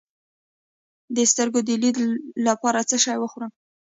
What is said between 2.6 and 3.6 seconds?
باید څه شی وخورم؟